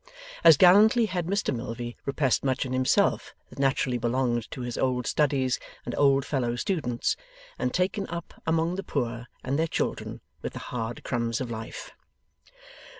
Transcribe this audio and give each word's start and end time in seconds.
As 0.43 0.57
gallantly 0.57 1.05
had 1.05 1.27
Mr 1.27 1.55
Milvey 1.55 1.95
repressed 2.07 2.43
much 2.43 2.65
in 2.65 2.73
himself 2.73 3.35
that 3.51 3.59
naturally 3.59 3.99
belonged 3.99 4.49
to 4.49 4.61
his 4.61 4.75
old 4.75 5.05
studies 5.05 5.59
and 5.85 5.93
old 5.95 6.25
fellow 6.25 6.55
students, 6.55 7.15
and 7.59 7.71
taken 7.71 8.09
up 8.09 8.41
among 8.47 8.77
the 8.77 8.83
poor 8.83 9.27
and 9.43 9.59
their 9.59 9.67
children 9.67 10.21
with 10.41 10.53
the 10.53 10.57
hard 10.73 11.03
crumbs 11.03 11.39
of 11.39 11.51
life. 11.51 11.91